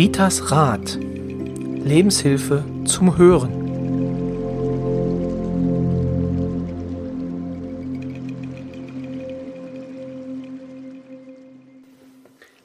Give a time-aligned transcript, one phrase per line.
[0.00, 0.96] Ritas Rat.
[0.98, 3.52] Lebenshilfe zum Hören.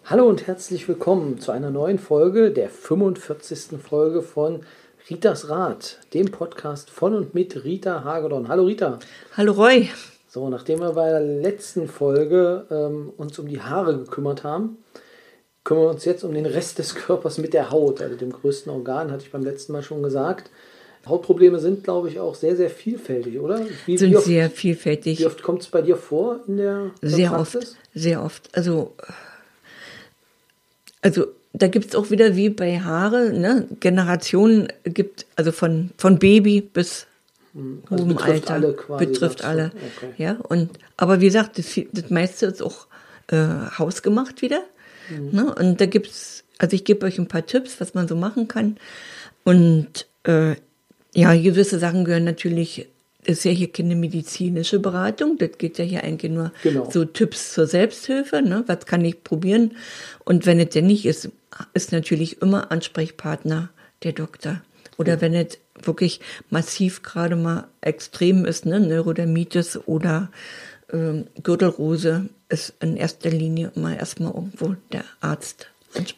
[0.06, 3.82] Hallo und herzlich willkommen zu einer neuen Folge, der 45.
[3.82, 4.62] Folge von
[5.10, 8.48] Ritas Rat, dem Podcast von und mit Rita Hagedorn.
[8.48, 9.00] Hallo Rita.
[9.36, 9.90] Hallo Roy.
[10.30, 14.78] So, nachdem wir bei der letzten Folge ähm, uns um die Haare gekümmert haben,
[15.66, 18.72] kümmern wir uns jetzt um den Rest des Körpers mit der Haut, also dem größten
[18.72, 20.50] Organ, hatte ich beim letzten Mal schon gesagt.
[21.06, 23.62] Hautprobleme sind, glaube ich, auch sehr, sehr vielfältig, oder?
[23.86, 25.20] Wie, sind wie oft, sehr vielfältig.
[25.20, 27.72] Wie oft kommt es bei dir vor in der, Sehr Praxis?
[27.72, 28.50] oft, sehr oft.
[28.54, 28.94] Also,
[31.02, 33.68] also da gibt es auch wieder wie bei Haare, ne?
[33.80, 37.06] Generationen gibt, also von, von Baby bis
[37.54, 38.54] hm, also hohem betrifft Alter.
[38.54, 39.72] Alle quasi betrifft alle.
[39.98, 40.14] Okay.
[40.18, 42.88] Ja, und, aber wie gesagt, das, das meiste ist auch
[43.28, 43.38] äh,
[43.78, 44.64] hausgemacht wieder.
[45.10, 45.30] Mhm.
[45.32, 45.56] Ne?
[45.56, 48.78] Und da gibt's, also ich gebe euch ein paar Tipps, was man so machen kann.
[49.44, 50.56] Und äh,
[51.14, 52.88] ja, gewisse Sachen gehören natürlich,
[53.26, 56.90] das ist ja hier keine medizinische Beratung, das geht ja hier eigentlich nur genau.
[56.92, 58.64] so Tipps zur Selbsthilfe, ne?
[58.68, 59.72] was kann ich probieren.
[60.26, 61.30] Und wenn es denn nicht ist,
[61.74, 63.70] ist natürlich immer Ansprechpartner
[64.04, 64.62] der Doktor.
[64.98, 65.22] Oder mhm.
[65.22, 66.20] wenn es wirklich
[66.50, 70.30] massiv gerade mal extrem ist, ne, Neurodermitis oder
[70.92, 75.68] ähm, Gürtelrose, ist in erster Linie immer erstmal irgendwo der Arzt.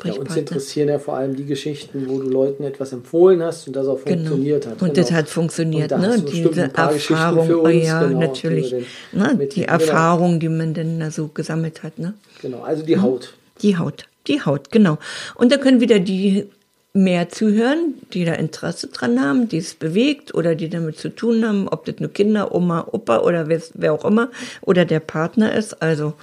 [0.03, 3.75] Ja, uns interessieren ja vor allem die Geschichten, wo du Leuten etwas empfohlen hast und
[3.75, 4.30] das auch genau.
[4.30, 4.75] funktioniert genau.
[4.75, 4.81] hat.
[4.81, 5.08] Und genau.
[5.08, 6.19] das hat funktioniert, ne?
[6.19, 8.72] Diese Erfahrung, oh ja, genau, natürlich.
[8.72, 9.47] Den, ne?
[9.52, 12.16] Die Erfahrung, die man dann da so gesammelt hat, ne?
[12.41, 13.36] Genau, also die Haut.
[13.62, 14.97] Die Haut, die Haut, genau.
[15.36, 16.47] Und da können wieder die
[16.93, 21.45] mehr zuhören, die da Interesse dran haben, die es bewegt oder die damit zu tun
[21.45, 24.29] haben, ob das nur Kinder, Oma, Opa oder wer, wer auch immer
[24.61, 25.81] oder der Partner ist.
[25.81, 26.13] Also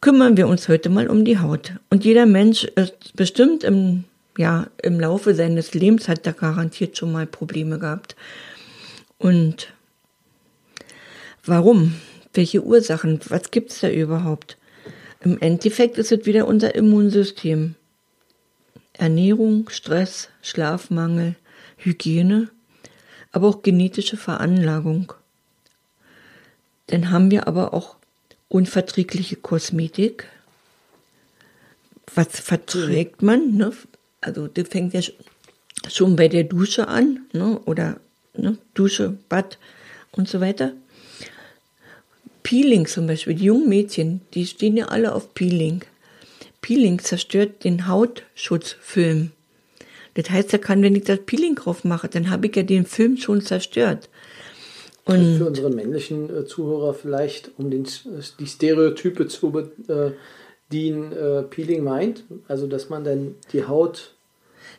[0.00, 1.74] kümmern wir uns heute mal um die Haut.
[1.90, 4.04] Und jeder Mensch ist bestimmt im,
[4.36, 8.16] ja, im Laufe seines Lebens hat da garantiert schon mal Probleme gehabt.
[9.18, 9.72] Und
[11.44, 11.94] warum?
[12.34, 13.20] Welche Ursachen?
[13.28, 14.56] Was gibt's da überhaupt?
[15.20, 17.76] Im Endeffekt ist es wieder unser Immunsystem.
[18.94, 21.36] Ernährung, Stress, Schlafmangel,
[21.76, 22.48] Hygiene,
[23.32, 25.12] aber auch genetische Veranlagung.
[26.88, 27.96] Dann haben wir aber auch
[28.48, 30.26] unverträgliche Kosmetik.
[32.14, 33.56] Was verträgt man?
[33.56, 33.72] Ne?
[34.20, 35.00] Also das fängt ja
[35.88, 37.58] schon bei der Dusche an, ne?
[37.64, 37.98] oder
[38.36, 38.58] ne?
[38.74, 39.58] Dusche, Bad
[40.12, 40.74] und so weiter.
[42.42, 45.82] Peeling zum Beispiel, die jungen Mädchen, die stehen ja alle auf Peeling.
[46.62, 49.32] Peeling zerstört den Hautschutzfilm.
[50.14, 52.86] Das heißt, er kann, wenn ich das Peeling drauf mache, dann habe ich ja den
[52.86, 54.08] Film schon zerstört.
[55.04, 57.86] Und für unsere männlichen äh, Zuhörer vielleicht, um den,
[58.38, 64.14] die Stereotype zu bedienen, äh, äh, Peeling meint, also dass man dann die Haut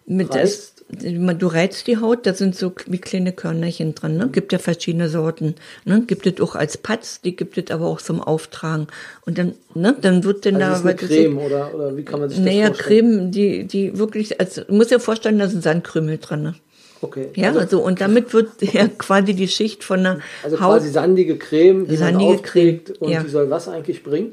[0.06, 0.73] mit reizt.
[0.73, 4.18] Das, du reizt die Haut, da sind so wie kleine Körnerchen dran.
[4.18, 4.30] Ne?
[4.32, 5.56] Gibt ja verschiedene Sorten.
[5.86, 6.04] Ne?
[6.06, 8.88] Gibt es auch als Patz, die gibt es aber auch zum Auftragen.
[9.26, 10.92] Und dann, ne, dann wird dann also da.
[10.92, 13.08] Ist eine Creme oder, oder wie kann man sich das naja, vorstellen?
[13.08, 16.44] Naja, Creme, die, die wirklich, also musst dir vorstellen, da sind Sandkrümel dran.
[16.44, 16.56] Ne?
[17.04, 17.28] Okay.
[17.36, 20.80] Ja, also, also, und damit wird ja quasi die Schicht von der also Haut.
[20.80, 23.24] quasi sandige Creme, die sandige man aufkriegt Creme, und ja.
[23.24, 24.32] die soll was eigentlich bringen?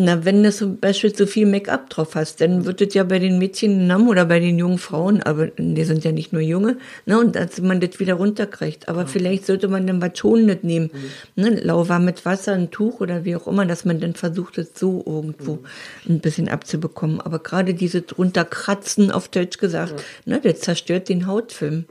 [0.00, 3.18] Na, wenn du zum Beispiel zu viel Make-up drauf hast, dann wird es ja bei
[3.18, 6.76] den Mädchen haben oder bei den jungen Frauen, aber die sind ja nicht nur junge,
[7.04, 8.88] ne, und dass man das wieder runterkriegt.
[8.88, 9.06] Aber ja.
[9.08, 10.90] vielleicht sollte man dann was Schonendes nehmen,
[11.34, 11.42] mhm.
[11.42, 14.70] ne, lauwarm mit Wasser, ein Tuch oder wie auch immer, dass man dann versucht, es
[14.76, 15.66] so irgendwo mhm.
[16.08, 17.20] ein bisschen abzubekommen.
[17.20, 20.34] Aber gerade diese runterkratzen, auf Deutsch gesagt, ja.
[20.34, 21.74] ne, das zerstört den Hautfilm.
[21.74, 21.86] Mhm.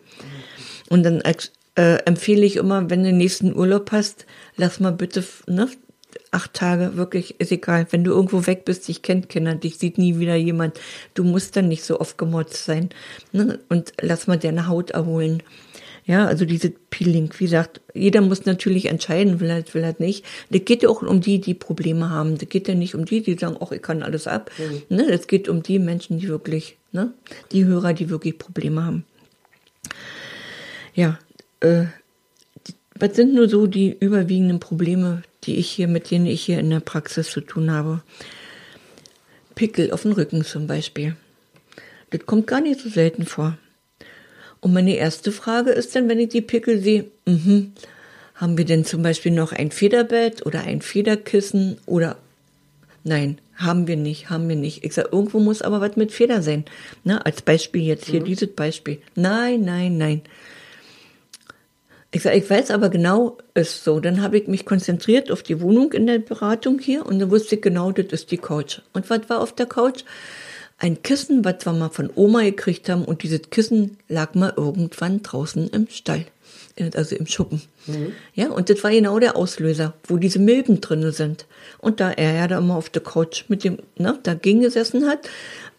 [0.87, 1.21] Und dann
[1.75, 4.25] äh, empfehle ich immer, wenn du den nächsten Urlaub hast,
[4.55, 5.67] lass mal bitte, ne,
[6.37, 7.87] acht Tage, wirklich, ist egal.
[7.89, 10.79] Wenn du irgendwo weg bist, dich kennt Kinder, dich sieht nie wieder jemand.
[11.15, 12.89] Du musst dann nicht so oft gemotzt sein.
[13.31, 13.59] Ne?
[13.69, 15.41] Und lass mal deine Haut erholen.
[16.05, 20.23] Ja, also diese Peeling, wie gesagt, jeder muss natürlich entscheiden, will er, will er nicht.
[20.51, 22.37] Das geht ja auch um die, die Probleme haben.
[22.37, 24.51] Das geht ja nicht um die, die sagen, ach, ich kann alles ab.
[24.59, 24.95] Mhm.
[24.95, 27.11] Ne, das geht um die Menschen, die wirklich, ne,
[27.51, 29.05] die Hörer, die wirklich Probleme haben.
[30.93, 31.17] Ja,
[31.61, 31.85] äh,
[32.99, 36.69] was sind nur so die überwiegenden Probleme, die ich hier, mit denen ich hier in
[36.69, 38.03] der Praxis zu tun habe?
[39.55, 41.15] Pickel auf dem Rücken zum Beispiel.
[42.11, 43.57] Das kommt gar nicht so selten vor.
[44.59, 47.67] Und meine erste Frage ist dann, wenn ich die Pickel sehe, mh,
[48.35, 52.17] haben wir denn zum Beispiel noch ein Federbett oder ein Federkissen oder
[53.03, 54.83] nein, haben wir nicht, haben wir nicht.
[54.83, 56.65] Ich sage, irgendwo muss aber was mit Feder sein.
[57.03, 58.25] Ne, als Beispiel jetzt hier mhm.
[58.25, 58.99] dieses Beispiel.
[59.15, 60.21] Nein, nein, nein.
[62.11, 63.99] Ich sage, ich weiß aber genau, ist so.
[63.99, 67.55] Dann habe ich mich konzentriert auf die Wohnung in der Beratung hier und dann wusste
[67.55, 68.79] ich genau, das ist die Couch.
[68.93, 70.03] Und was war auf der Couch?
[70.79, 75.23] ein Kissen, was wir mal von Oma gekriegt haben und dieses Kissen lag mal irgendwann
[75.23, 76.25] draußen im Stall,
[76.93, 77.61] also im Schuppen.
[77.87, 78.13] Mhm.
[78.35, 81.45] Ja, und das war genau der Auslöser, wo diese Milben drinne sind.
[81.79, 85.27] Und da er ja da immer auf der Couch mit dem, ne, dagegen gesessen hat,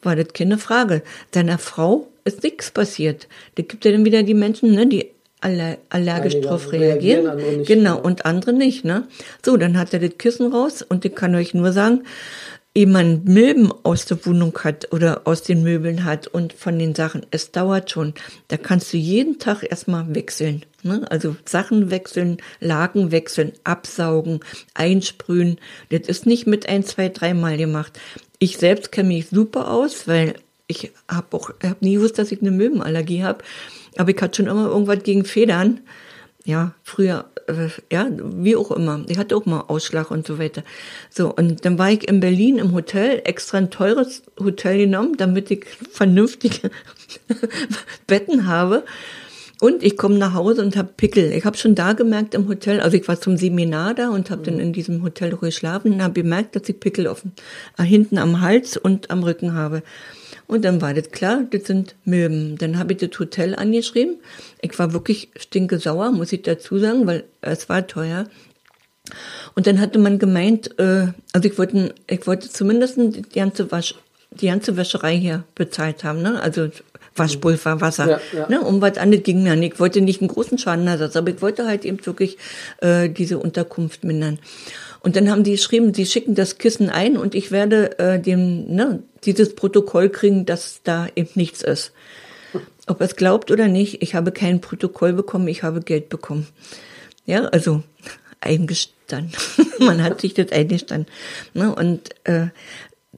[0.02, 1.02] war das keine Frage.
[1.32, 3.28] Seiner Frau ist nichts passiert.
[3.54, 5.10] Da gibt ja dann wieder die Menschen, ne, die
[5.40, 7.26] aller, allergisch Einige drauf reagieren.
[7.26, 9.06] reagieren genau, und andere nicht, ne?
[9.44, 12.02] So, dann hat er das Kissen raus und ich kann euch nur sagen,
[12.74, 16.94] ehe man Milben aus der Wohnung hat oder aus den Möbeln hat und von den
[16.94, 18.14] Sachen, es dauert schon.
[18.48, 20.64] Da kannst du jeden Tag erstmal wechseln.
[20.82, 21.04] Ne?
[21.10, 24.40] Also Sachen wechseln, Lagen wechseln, absaugen,
[24.74, 25.58] einsprühen.
[25.90, 27.98] Das ist nicht mit ein, zwei, dreimal gemacht.
[28.38, 30.34] Ich selbst kenne mich super aus, weil
[30.68, 33.42] ich habe auch hab nie gewusst, dass ich eine Milbenallergie habe.
[33.98, 35.80] Aber ich hatte schon immer irgendwas gegen Federn
[36.48, 39.04] ja, früher, äh, ja, wie auch immer.
[39.08, 40.62] Ich hatte auch mal Ausschlag und so weiter.
[41.10, 45.50] So, und dann war ich in Berlin im Hotel, extra ein teures Hotel genommen, damit
[45.50, 46.70] ich vernünftige
[48.06, 48.84] Betten habe.
[49.60, 51.32] Und ich komme nach Hause und habe Pickel.
[51.32, 54.42] Ich habe schon da gemerkt im Hotel, also ich war zum Seminar da und habe
[54.42, 54.44] mhm.
[54.44, 57.32] dann in diesem Hotel geschlafen und habe gemerkt, dass ich Pickel offen
[57.76, 59.82] äh, hinten am Hals und am Rücken habe.
[60.46, 62.56] Und dann war das klar, das sind Milben.
[62.56, 64.16] Dann habe ich das Hotel angeschrieben.
[64.62, 68.24] Ich war wirklich stinkesauer, muss ich dazu sagen, weil es war teuer.
[69.54, 73.94] Und dann hatte man gemeint, äh, also ich wollte, ich wollte zumindest die ganze Wasch,
[74.30, 76.40] die ganze Wäscherei hier bezahlt haben, ne?
[76.40, 76.70] Also
[77.18, 78.08] Waschpulver, Wasser.
[78.08, 78.48] Ja, ja.
[78.48, 78.60] Ne?
[78.60, 79.74] Um was anderes ging mir nicht.
[79.74, 82.38] Ich wollte nicht einen großen Schadenersatz, aber ich wollte halt eben wirklich
[82.80, 84.38] äh, diese Unterkunft mindern.
[85.00, 88.74] Und dann haben die geschrieben, sie schicken das Kissen ein und ich werde äh, dem,
[88.74, 91.92] ne, dieses Protokoll kriegen, dass da eben nichts ist.
[92.86, 96.48] Ob er es glaubt oder nicht, ich habe kein Protokoll bekommen, ich habe Geld bekommen.
[97.26, 97.82] Ja, also
[98.40, 99.32] eingestanden.
[99.78, 101.12] Man hat sich das eingestanden.
[101.54, 101.74] Ne?
[101.74, 102.48] Und äh,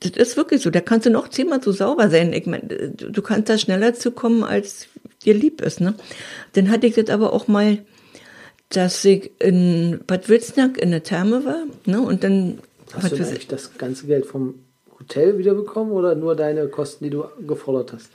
[0.01, 0.71] das ist wirklich so.
[0.71, 2.33] Da kannst du noch zehnmal so sauber sein.
[2.33, 4.87] Ich meine, du kannst da schneller zu kommen, als
[5.25, 5.81] dir lieb ist.
[5.81, 5.95] Ne?
[6.55, 7.79] Dann hatte ich das aber auch mal
[8.71, 11.65] dass ich in Bad Wilsnack in der Therme war.
[11.85, 12.01] Ne?
[12.01, 12.61] Und dann
[12.95, 14.61] hast du eigentlich das ganze Geld vom
[14.99, 18.11] Hotel wiederbekommen oder nur deine Kosten, die du gefordert hast?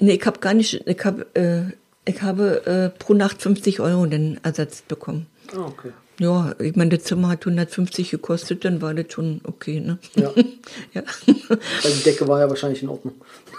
[0.00, 1.72] Nee, ich habe gar nicht, ich habe, äh,
[2.04, 5.26] ich habe äh, pro Nacht 50 Euro den Ersatz bekommen.
[5.54, 5.92] Ah, okay.
[6.20, 9.98] Ja, ich meine, das Zimmer hat 150 gekostet, dann war das schon okay, ne?
[10.14, 10.32] Ja.
[10.94, 11.02] ja.
[11.82, 13.14] Also die Decke war ja wahrscheinlich in Ordnung.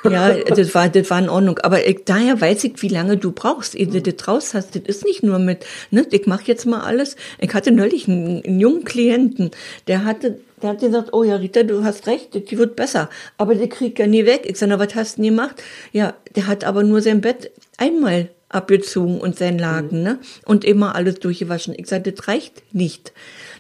[0.05, 1.59] ja, das war, das war in Ordnung.
[1.59, 4.73] Aber ich, daher weiß ich, wie lange du brauchst, ehe du das raus hast.
[4.75, 7.17] Das ist nicht nur mit, ne, ich mache jetzt mal alles.
[7.39, 9.51] Ich hatte neulich einen, einen jungen Klienten,
[9.87, 13.09] der hatte, der hat gesagt, oh ja, Rita, du hast recht, die wird besser.
[13.37, 14.43] Aber der kriegt ja nie weg.
[14.45, 15.61] Ich sage, na, was hast du denn gemacht?
[15.91, 20.03] Ja, der hat aber nur sein Bett einmal abgezogen und sein Laken, mhm.
[20.03, 20.19] ne?
[20.45, 21.75] Und immer alles durchgewaschen.
[21.77, 23.13] Ich sagte, das reicht nicht.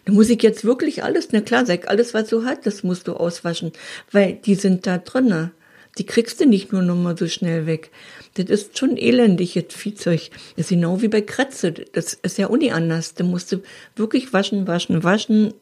[0.05, 3.07] Da muss ich jetzt wirklich alles, na klar, sag, alles, was du hast, das musst
[3.07, 3.71] du auswaschen,
[4.11, 5.51] weil die sind da drinne.
[5.97, 7.89] Die kriegst du nicht nur noch mal so schnell weg.
[8.33, 10.29] Das ist schon elendig, jetzt Viehzeug.
[10.57, 11.71] Das ist genau wie bei Kratze.
[11.71, 13.13] Das ist ja auch nicht anders.
[13.13, 13.61] Da musst du
[13.95, 15.53] wirklich waschen, waschen, waschen,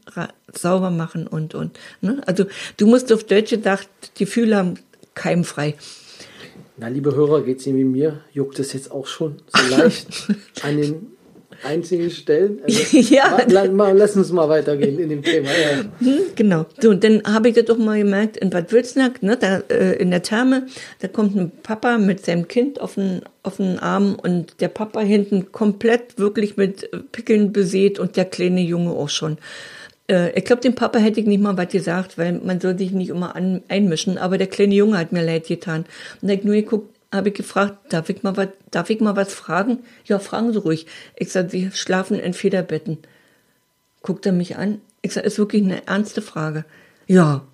[0.52, 1.78] sauber machen und, und.
[2.02, 2.22] Ne?
[2.26, 2.46] Also,
[2.78, 3.88] du musst auf Deutsch gedacht
[4.18, 4.74] die Fühler
[5.14, 5.76] keimfrei.
[6.76, 8.22] Na, liebe Hörer, geht es Ihnen wie mir?
[8.32, 10.08] Juckt es jetzt auch schon so leicht
[10.64, 11.08] an den
[11.64, 12.62] einzigen Stellen?
[12.64, 13.46] Also, ja.
[13.48, 15.50] lass uns mal weitergehen in dem Thema.
[15.50, 15.84] Ja.
[16.00, 16.66] Hm, genau.
[16.82, 19.98] So, und dann habe ich das doch mal gemerkt in Bad Wilsnack, ne, da, äh,
[19.98, 20.66] in der Therme,
[21.00, 25.02] da kommt ein Papa mit seinem Kind auf den, auf den Arm und der Papa
[25.02, 29.38] hinten komplett wirklich mit Pickeln besät und der kleine Junge auch schon.
[30.10, 32.92] Äh, ich glaube, dem Papa hätte ich nicht mal was gesagt, weil man soll sich
[32.92, 34.18] nicht immer an, einmischen.
[34.18, 35.86] Aber der kleine Junge hat mir leid getan.
[36.22, 39.16] Und da ich nur geguckt, habe ich gefragt, darf ich mal was, darf ich mal
[39.16, 39.80] was fragen?
[40.06, 40.88] Ja, fragen Sie ruhig.
[41.16, 42.98] Ich sage, Sie schlafen in Federbetten.
[44.02, 44.82] Guckt er mich an.
[45.02, 46.66] Ich sage, ist wirklich eine ernste Frage.
[47.08, 47.46] Ja,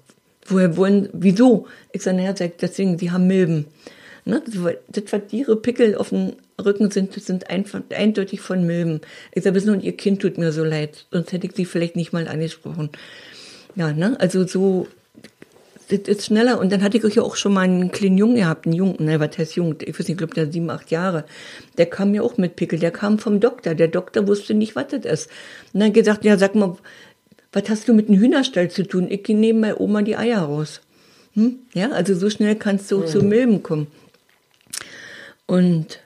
[0.46, 1.68] woher wollen, wieso?
[1.92, 3.66] Ich sage, naja, deswegen, Sie haben Milben.
[4.26, 4.42] Ne?
[4.88, 9.02] Das, was Ihre Pickel auf dem Rücken sind, sind einfach eindeutig von Milben.
[9.34, 11.96] Ich sage, wissen und Ihr Kind tut mir so leid, sonst hätte ich Sie vielleicht
[11.96, 12.90] nicht mal angesprochen.
[13.76, 14.18] Ja, ne?
[14.20, 14.88] Also so,
[15.90, 16.60] das ist schneller.
[16.60, 19.04] Und dann hatte ich euch ja auch schon mal einen kleinen Jungen gehabt, einen Jungen,
[19.04, 19.76] ne, was heißt Jung?
[19.82, 21.26] Ich weiß nicht, ich glaube, der sieben, acht Jahre.
[21.78, 23.74] Der kam ja auch mit Pickel, der kam vom Doktor.
[23.74, 25.30] Der Doktor wusste nicht, was das ist.
[25.74, 26.78] Und dann gesagt, ja, sag mal,
[27.52, 29.08] was hast du mit einem Hühnerstall zu tun?
[29.10, 30.82] Ich gehe neben meiner Oma die Eier raus.
[31.34, 31.60] Hm?
[31.74, 33.08] Ja, also so schnell kannst du mhm.
[33.08, 33.88] zu Milben kommen.
[35.48, 36.00] Und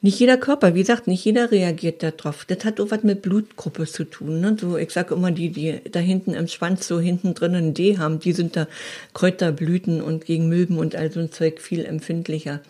[0.00, 2.44] nicht jeder Körper, wie gesagt, nicht jeder reagiert darauf.
[2.44, 4.40] Das hat auch was mit Blutgruppe zu tun.
[4.40, 4.56] Ne?
[4.60, 7.98] So, ich sage immer, die, die da hinten im Schwanz so hinten drin ein D
[7.98, 8.68] haben, die sind da
[9.14, 12.60] Kräuterblüten und gegen Milben und all so ein Zeug viel empfindlicher.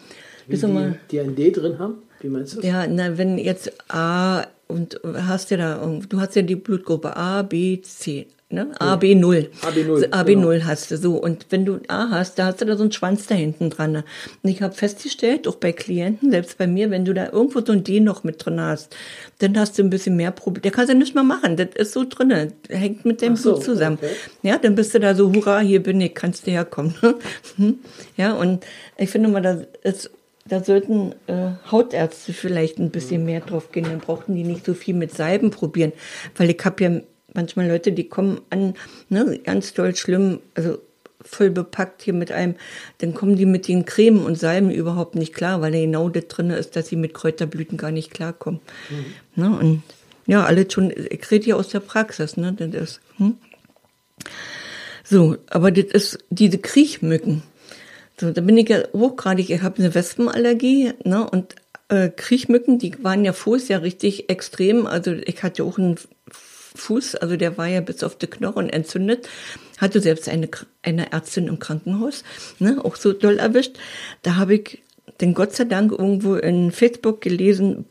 [0.47, 1.95] Wie die, mal, die ein D drin haben?
[2.21, 2.67] Wie meinst du das?
[2.67, 7.43] Ja, na, wenn jetzt A, und hast ja da, du hast ja die Blutgruppe A,
[7.43, 8.27] B, C.
[8.51, 8.73] Ne?
[8.79, 9.49] AB0.
[9.61, 10.65] AB0, AB0 genau.
[10.65, 11.17] hast du so.
[11.17, 13.97] Und wenn du A hast, da hast du da so einen Schwanz da hinten dran.
[13.97, 17.73] Und ich habe festgestellt, auch bei Klienten, selbst bei mir, wenn du da irgendwo so
[17.73, 18.97] ein D noch mit drin hast,
[19.41, 20.63] dann hast du ein bisschen mehr Probleme.
[20.63, 21.59] Der kannst du nicht mehr machen.
[21.59, 22.55] Das ist so drinne.
[22.71, 23.99] Hängt mit dem so, Blut zusammen.
[24.01, 24.15] okay.
[24.43, 26.95] Ja, dann bist du da so, hurra, hier bin ich, kannst du herkommen.
[27.57, 27.79] Hm?
[28.17, 28.65] ja, und
[28.97, 30.11] ich finde mal, da ist
[30.47, 33.85] da sollten äh, Hautärzte vielleicht ein bisschen mehr drauf gehen.
[33.85, 35.93] Dann brauchten die nicht so viel mit Salben probieren.
[36.37, 37.01] Weil ich habe ja
[37.35, 38.75] manchmal Leute, die kommen an,
[39.09, 40.79] ne, ganz doll schlimm, also
[41.21, 42.55] voll bepackt hier mit einem,
[42.99, 46.29] dann kommen die mit den Cremen und Salben überhaupt nicht klar, weil da genau das
[46.29, 48.61] drin ist, dass sie mit Kräuterblüten gar nicht klarkommen.
[49.35, 49.83] Ne, und
[50.27, 53.37] ja, alles schon, ich rede hier aus der Praxis, ne, das ist, hm?
[55.05, 57.43] So, aber das ist diese Kriechmücken.
[58.21, 61.55] So, da bin ich ja hochgradig, ich habe eine Wespenallergie, ne, und
[61.89, 64.87] äh, Kriechmücken, die waren ja Fuß ja richtig extrem.
[64.87, 65.97] Also ich hatte auch einen
[66.75, 69.29] Fuß, also der war ja bis auf die Knochen entzündet.
[69.79, 70.49] Hatte selbst eine,
[70.83, 72.25] eine Ärztin im Krankenhaus,
[72.59, 73.77] ne, auch so doll erwischt.
[74.23, 74.83] Da habe ich
[75.21, 77.85] den Gott sei Dank irgendwo in Facebook gelesen,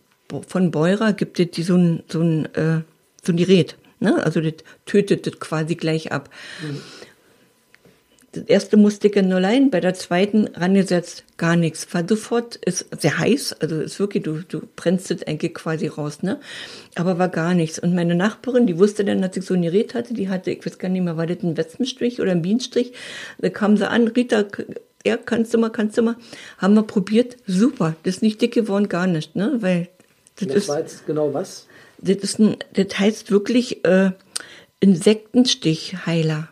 [0.47, 2.81] von Beurer gibt es die so ein, so ein, äh,
[3.23, 3.77] so ein Gerät.
[3.99, 4.23] Ne?
[4.23, 4.53] Also das
[4.85, 6.29] tötet das quasi gleich ab.
[6.61, 6.81] Mhm.
[8.37, 11.91] Das erste musste ich in allein, bei der zweiten rangesetzt, gar nichts.
[11.93, 16.21] War sofort, ist sehr heiß, also ist wirklich, du, du brennst das eigentlich quasi raus,
[16.21, 16.39] ne?
[16.95, 17.79] Aber war gar nichts.
[17.79, 20.65] Und meine Nachbarin, die wusste dann, dass ich so ein Gerät hatte, die hatte, ich
[20.65, 22.93] weiß gar nicht mehr, war das ein Wespenstrich oder ein Bienenstrich?
[23.39, 24.45] Da kam sie an, Rita,
[25.05, 26.15] ja, kannst du mal, kannst du mal.
[26.59, 27.95] Haben wir probiert, super.
[28.03, 29.57] Das ist nicht dick geworden, gar nicht, ne?
[29.61, 29.89] Weil
[30.35, 31.65] das, Das ist, war jetzt genau was?
[31.99, 34.11] das ist ein, das heißt wirklich äh,
[34.79, 36.49] Insektenstichheiler.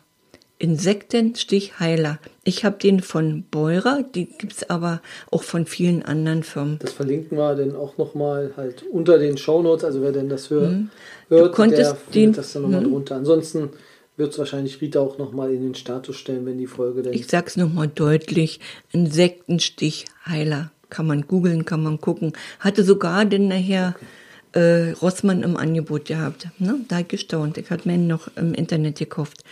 [0.59, 2.19] Insektenstichheiler.
[2.43, 6.79] Ich habe den von Beurer, die gibt's aber auch von vielen anderen Firmen.
[6.79, 10.73] Das verlinken wir dann auch nochmal halt unter den Shownotes, also wer denn das hört,
[11.29, 12.91] hört konntest der den- findet das dann nochmal Mhm.
[12.91, 13.15] drunter.
[13.15, 13.69] Ansonsten
[14.17, 17.13] wird es wahrscheinlich Rita auch nochmal in den Status stellen, wenn die Folge denn...
[17.13, 18.59] Ich sag's nochmal deutlich,
[18.93, 20.71] Insektenstichheiler.
[20.89, 22.33] Kann man googeln, kann man gucken.
[22.59, 23.95] Hatte sogar denn nachher
[24.53, 26.47] äh, Rossmann im Angebot gehabt.
[26.59, 26.79] Ne?
[26.87, 27.57] Da gestaunt.
[27.57, 29.43] Ich hatte mir ihn noch im Internet gekauft.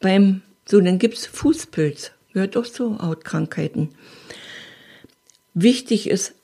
[0.00, 2.12] Beim, so, dann gibt's Fußpilz.
[2.32, 3.90] Gehört auch zu Hautkrankheiten.
[5.54, 6.34] Wichtig ist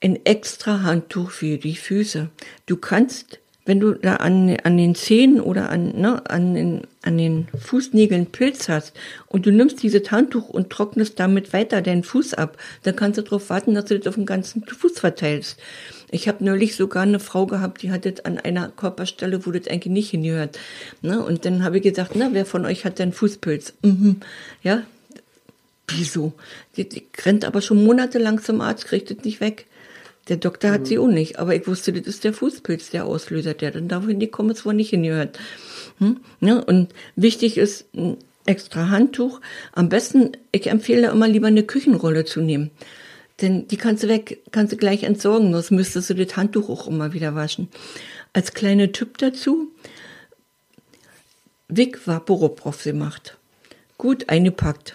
[0.00, 2.30] ein extra Handtuch für die Füße.
[2.66, 7.18] Du kannst, wenn du da an, an den Zehen oder an, ne, an, den, an
[7.18, 8.92] den Fußnägeln Pilz hast
[9.26, 13.22] und du nimmst dieses Handtuch und trocknest damit weiter deinen Fuß ab, dann kannst du
[13.22, 15.58] darauf warten, dass du das auf den ganzen Fuß verteilst.
[16.10, 19.68] Ich habe neulich sogar eine Frau gehabt, die hat das an einer Körperstelle, wo das
[19.68, 20.58] eigentlich nicht hingehört.
[21.00, 21.22] Ne?
[21.22, 23.74] Und dann habe ich gesagt, na, wer von euch hat denn Fußpilz?
[23.82, 24.20] Mhm.
[24.62, 24.82] Ja,
[25.88, 26.32] Wieso?
[26.76, 29.66] Die, die rennt aber schon monatelang zum Arzt, kriegt das nicht weg.
[30.28, 33.54] Der Doktor hat sie auch nicht, aber ich wusste, das ist der Fußpilz, der Auslöser,
[33.54, 35.38] der dann da die Kommens wohl nicht hingehört.
[35.98, 36.20] Hm?
[36.40, 39.40] Ja, und wichtig ist ein extra Handtuch.
[39.72, 42.70] Am besten, ich empfehle immer lieber eine Küchenrolle zu nehmen.
[43.40, 46.86] Denn die kannst du weg, kannst du gleich entsorgen, sonst müsstest du das Handtuch auch
[46.86, 47.68] immer wieder waschen.
[48.32, 49.72] Als kleiner Tipp dazu,
[51.68, 53.38] Vic Vaporub gemacht.
[53.98, 54.94] Gut eingepackt.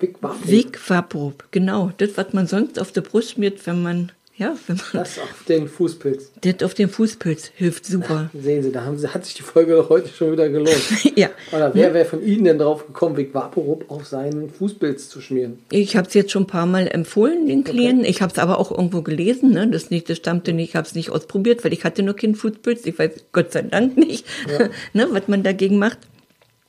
[0.00, 0.50] Big Waffel.
[0.50, 1.92] Vic Vaporub, genau.
[1.98, 5.44] Das, was man sonst auf der Brust schmiert, wenn man, ja, wenn man Das auf
[5.46, 6.32] den Fußpilz.
[6.40, 8.30] das auf den Fußpilz hilft super.
[8.34, 10.80] Sehen Sie, da haben Sie, hat sich die Folge doch heute schon wieder gelohnt.
[11.16, 11.28] ja.
[11.52, 15.58] Oder wer wäre von Ihnen denn drauf gekommen, Big Vaporub auf seinen Fußpilz zu schmieren?
[15.70, 18.06] Ich habe es jetzt schon ein paar Mal empfohlen, den Klienten.
[18.06, 19.50] Ich habe es aber auch irgendwo gelesen.
[19.52, 19.68] Ne?
[19.68, 22.34] Das, nicht, das stammte nicht, ich habe es nicht ausprobiert, weil ich hatte noch keinen
[22.34, 22.86] Fußpilz.
[22.86, 24.24] Ich weiß Gott sei Dank nicht,
[24.94, 25.98] ne, was man dagegen macht.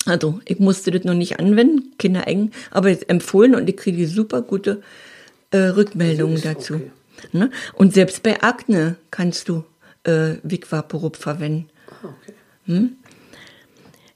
[0.06, 4.08] Also, ich musste das noch nicht anwenden, Kinder eigen, aber jetzt empfohlen und ich kriege
[4.08, 4.82] super gute
[5.52, 6.76] äh, Rückmeldungen Also ist dazu.
[6.76, 6.92] okay.
[7.34, 7.52] Ne?
[7.74, 9.64] Und selbst bei Akne kannst du
[10.04, 11.70] äh, Vic Vaporub verwenden.
[11.88, 12.34] Ah, okay.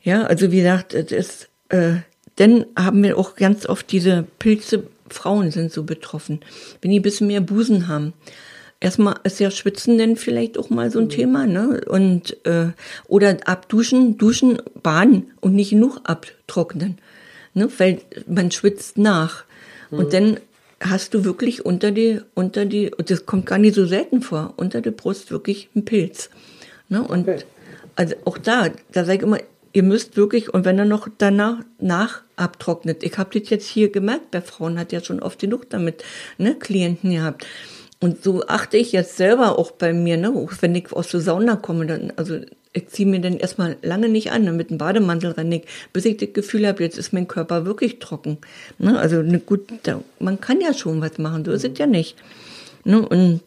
[0.02, 1.96] Ja, also wie gesagt, es ist, äh,
[2.36, 6.42] dann haben wir auch ganz oft diese Pilze, Frauen sind so betroffen.
[6.82, 8.14] Wenn die ein bisschen mehr Busen haben.
[8.80, 11.82] Erstmal ist ja Schwitzen denn vielleicht auch mal so ein Thema, ne?
[11.88, 12.68] Und äh,
[13.08, 16.98] oder abduschen, duschen, baden und nicht genug abtrocknen.
[17.54, 17.70] Ne?
[17.78, 19.46] Weil man schwitzt nach.
[19.92, 20.40] Und dann
[20.82, 24.54] hast du wirklich unter die, unter die, und das kommt gar nicht so selten vor,
[24.58, 26.30] unter der Brust wirklich ein Pilz.
[26.90, 27.02] Ne?
[27.02, 27.44] Und Okay.
[27.96, 29.40] also auch da, da sage ich immer,
[29.74, 33.92] ihr müsst wirklich, und wenn er noch danach nach abtrocknet, ich habe das jetzt hier
[33.92, 36.04] gemerkt, bei Frauen hat ja schon oft genug damit,
[36.38, 37.46] ne, Klienten gehabt.
[38.06, 40.32] Und so achte ich jetzt selber auch bei mir, ne,
[40.62, 42.40] wenn ich aus der Sauna komme, dann, also
[42.72, 46.06] ich ziehe mir dann erstmal lange nicht an, ne, mit dem Bademantel renne ich, bis
[46.06, 48.38] ich das Gefühl habe, jetzt ist mein Körper wirklich trocken.
[48.78, 51.88] Ne, also ne, gut, da, man kann ja schon was machen, so ist es ja
[51.88, 52.16] nicht.
[52.84, 53.02] Ne?
[53.10, 53.42] Und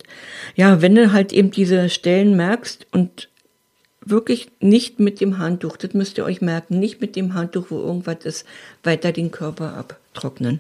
[0.56, 3.28] ja, wenn du halt eben diese Stellen merkst und
[4.04, 7.78] wirklich nicht mit dem Handtuch, das müsst ihr euch merken, nicht mit dem Handtuch, wo
[7.78, 8.44] irgendwas ist,
[8.82, 10.58] weiter den Körper abtrocknen.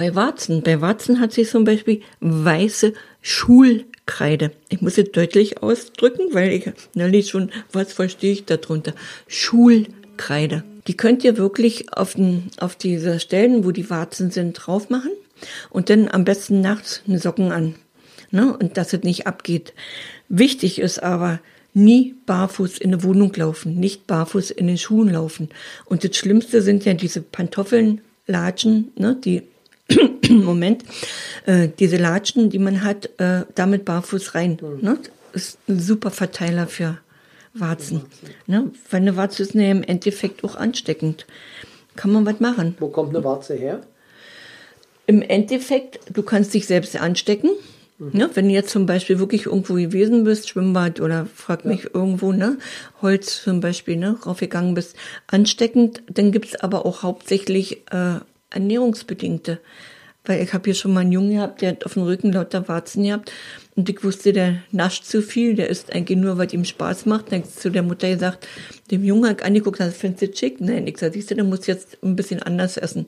[0.00, 4.50] Bei Warzen, bei Warzen hat sie zum Beispiel weiße Schulkreide.
[4.70, 8.94] Ich muss es deutlich ausdrücken, weil ich neulich schon, was verstehe ich darunter?
[9.28, 10.64] Schulkreide.
[10.86, 15.10] Die könnt ihr wirklich auf, den, auf diese Stellen, wo die Warzen sind, drauf machen
[15.68, 17.74] und dann am besten nachts eine Socken an.
[18.30, 18.56] Ne?
[18.56, 19.74] Und dass es nicht abgeht.
[20.30, 21.40] Wichtig ist aber,
[21.74, 25.50] nie barfuß in eine Wohnung laufen, nicht barfuß in den Schuhen laufen.
[25.84, 29.42] Und das Schlimmste sind ja diese Pantoffeln, Latschen, ne, die
[30.28, 30.84] Moment,
[31.46, 34.58] äh, diese Latschen, die man hat, äh, damit barfuß rein.
[34.60, 34.78] Mhm.
[34.80, 34.98] Ne?
[35.32, 36.98] Das ist ein super Verteiler für
[37.54, 38.02] Warzen.
[38.46, 38.70] Ne?
[38.90, 41.26] Weil eine Warze ist ja im Endeffekt auch ansteckend.
[41.96, 42.76] Kann man was machen.
[42.78, 43.80] Wo kommt eine Warze her?
[45.06, 47.50] Im Endeffekt, du kannst dich selbst anstecken.
[47.98, 48.10] Mhm.
[48.12, 48.30] Ne?
[48.34, 51.90] Wenn du jetzt zum Beispiel wirklich irgendwo gewesen bist, Schwimmbad oder frag mich ja.
[51.92, 52.58] irgendwo, ne,
[53.02, 58.20] Holz zum Beispiel, ne, raufgegangen bist, ansteckend, dann gibt's aber auch hauptsächlich äh,
[58.50, 59.60] ernährungsbedingte.
[60.24, 62.68] Weil ich habe hier schon mal einen Jungen gehabt, der hat auf dem Rücken lauter
[62.68, 63.32] Warzen gehabt.
[63.74, 67.32] Und ich wusste, der nascht zu viel, der isst eigentlich nur, was ihm Spaß macht.
[67.32, 68.46] Dann zu der Mutter gesagt,
[68.90, 70.60] dem Jungen ich angeguckt, das findest du schick?
[70.60, 73.06] Nein, ich sage, siehst du, der muss jetzt ein bisschen anders essen.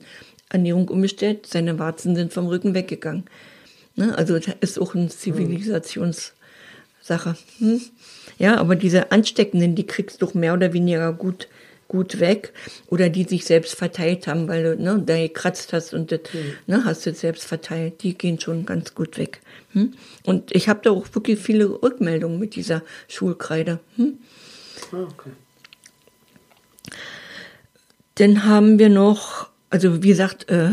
[0.49, 3.25] Ernährung umgestellt, seine Warzen sind vom Rücken weggegangen.
[3.95, 4.17] Ne?
[4.17, 6.33] Also das ist auch eine Zivilisationssache.
[7.59, 7.81] Hm?
[8.39, 11.47] Ja, aber diese Ansteckenden, die kriegst du doch mehr oder weniger gut
[11.93, 12.53] gut weg
[12.87, 16.53] oder die sich selbst verteilt haben, weil du ne, da gekratzt hast und das mhm.
[16.65, 18.01] ne, hast du selbst verteilt.
[18.01, 19.41] Die gehen schon ganz gut weg.
[19.73, 19.93] Hm?
[20.23, 23.79] Und ich habe da auch wirklich viele Rückmeldungen mit dieser Schulkreide.
[23.97, 24.17] Hm?
[24.91, 25.29] Ah, okay.
[28.15, 30.71] Dann haben wir noch, also wie gesagt, äh,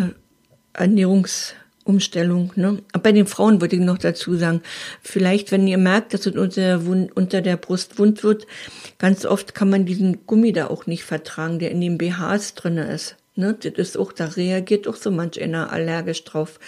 [0.73, 1.55] Ernährungs
[1.91, 2.53] Umstellung.
[2.57, 2.79] Ne?
[2.93, 4.63] Aber bei den Frauen würde ich noch dazu sagen,
[5.03, 6.81] vielleicht, wenn ihr merkt, dass es unter,
[7.15, 8.47] unter der Brust wund wird,
[8.99, 12.91] ganz oft kann man diesen Gummi da auch nicht vertragen, der in den BHs drinne
[12.91, 13.17] ist.
[13.35, 13.57] Ne?
[13.61, 16.59] Das ist auch, da reagiert auch so manch einer allergisch drauf.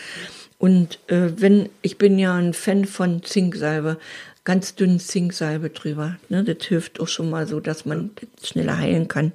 [0.58, 3.98] Und äh, wenn, ich bin ja ein Fan von Zinksalbe,
[4.44, 6.16] ganz dünn Zinksalbe drüber.
[6.28, 6.44] Ne?
[6.44, 8.10] Das hilft auch schon mal so, dass man
[8.42, 9.32] schneller heilen kann.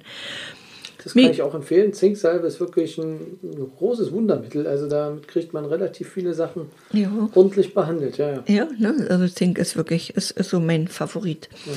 [1.02, 1.92] Das kann ich auch empfehlen.
[1.92, 4.66] Zinksalbe ist wirklich ein, ein, großes Wundermittel.
[4.66, 7.10] Also damit kriegt man relativ viele Sachen ja.
[7.34, 8.18] ordentlich behandelt.
[8.18, 8.42] Ja, ja.
[8.46, 9.06] ja ne?
[9.08, 11.48] also Zink ist wirklich, ist, ist so mein Favorit.
[11.66, 11.72] Ja.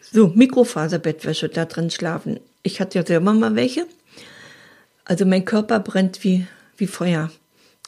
[0.00, 2.40] So, Mikrofaserbettwäsche, da drin schlafen.
[2.62, 3.86] Ich hatte ja selber mal welche.
[5.04, 7.30] Also mein Körper brennt wie, wie Feuer.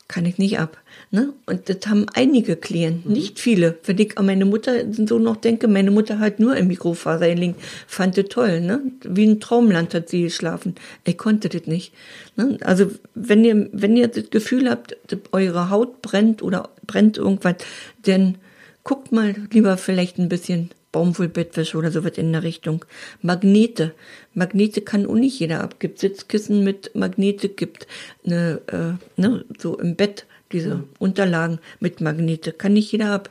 [0.08, 0.76] Kann ich nicht ab.
[1.14, 1.32] Ne?
[1.46, 3.16] Und das haben einige Klienten, mhm.
[3.16, 3.78] nicht viele.
[3.84, 7.54] Wenn ich an meine Mutter so noch denke, meine Mutter hat nur im Mikrofaser gelegen,
[7.86, 8.82] fand das toll, ne?
[9.04, 10.74] Wie ein Traumland hat sie geschlafen.
[11.04, 11.92] Ich konnte das nicht.
[12.34, 12.58] Ne?
[12.62, 14.96] Also wenn ihr, wenn ihr das Gefühl habt,
[15.30, 17.58] eure Haut brennt oder brennt irgendwas,
[18.02, 18.34] dann
[18.82, 22.84] guckt mal lieber vielleicht ein bisschen Baumwollbettwäsche oder sowas in der Richtung.
[23.22, 23.94] Magnete.
[24.32, 25.78] Magnete kann auch nicht jeder ab.
[25.78, 27.86] Gibt Sitzkissen mit Magnete, gibt
[28.26, 30.88] eine, äh, ne, so im Bett diese mhm.
[30.98, 32.52] Unterlagen mit Magnete.
[32.52, 33.30] Kann nicht jeder ab.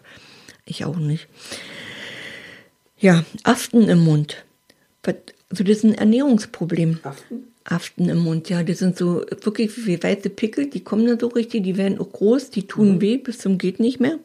[0.66, 1.28] Ich auch nicht.
[3.00, 4.46] Ja, Aften im Mund.
[5.54, 6.98] Also das ist ein Ernährungsproblem.
[7.04, 7.44] Aften?
[7.64, 8.64] Aften im Mund, ja.
[8.64, 12.12] Die sind so wirklich wie weiße Pickel, die kommen dann so richtig, die werden auch
[12.12, 13.02] groß, die tun mhm.
[13.02, 14.18] weh bis zum geht nicht mehr.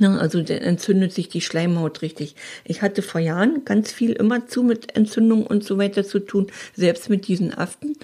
[0.00, 2.34] Ja, also entzündet sich die Schleimhaut richtig.
[2.64, 6.48] Ich hatte vor Jahren ganz viel immer zu mit Entzündung und so weiter zu tun,
[6.74, 7.94] selbst mit diesen Aften.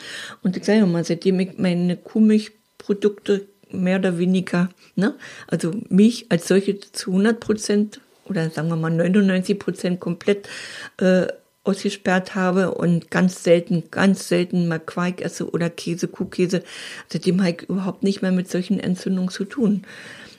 [0.43, 5.15] Und ich sage mal, seitdem ich meine Kuhmilchprodukte mehr oder weniger, ne?
[5.47, 10.49] also Milch als solche zu 100 Prozent oder sagen wir mal 99 Prozent komplett
[10.99, 11.27] äh,
[11.65, 16.63] ausgesperrt habe und ganz selten, ganz selten mal Quark esse oder Käse, Kuhkäse,
[17.09, 19.85] seitdem habe ich überhaupt nicht mehr mit solchen Entzündungen zu tun.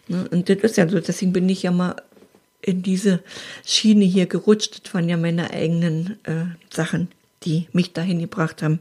[0.08, 0.28] Ne?
[0.32, 1.96] Und das ist ja so, deswegen bin ich ja mal
[2.62, 3.22] in diese
[3.66, 4.82] Schiene hier gerutscht.
[4.84, 7.10] Das waren ja meine eigenen äh, Sachen,
[7.44, 8.80] die mich dahin gebracht haben.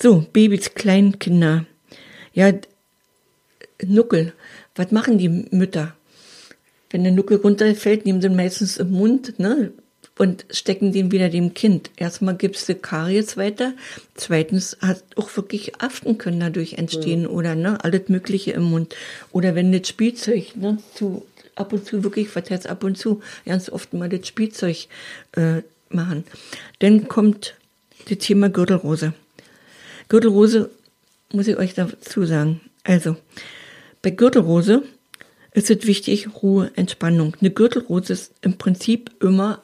[0.00, 1.64] So, Babys, Kleinkinder.
[2.34, 2.52] Ja,
[3.84, 4.32] Nuckel.
[4.74, 5.94] Was machen die Mütter?
[6.90, 9.72] Wenn der Nuckel runterfällt, nehmen sie meistens im Mund ne,
[10.18, 11.90] und stecken den wieder dem Kind.
[11.96, 13.74] Erstmal gibst du Karies weiter.
[14.14, 17.30] Zweitens hat auch wirklich Aften können dadurch entstehen mhm.
[17.30, 18.94] oder ne, alles Mögliche im Mund.
[19.32, 23.20] Oder wenn das Spielzeug ne, zu ab und zu wirklich, was heißt ab und zu,
[23.44, 24.86] ganz oft mal das Spielzeug
[25.32, 26.24] äh, machen.
[26.78, 27.54] Dann kommt
[28.08, 29.14] das Thema Gürtelrose.
[30.08, 30.70] Gürtelrose
[31.32, 32.60] muss ich euch dazu sagen.
[32.84, 33.16] Also,
[34.06, 34.84] bei Gürtelrose
[35.50, 37.34] ist es wichtig, Ruhe, Entspannung.
[37.40, 39.62] Eine Gürtelrose ist im Prinzip immer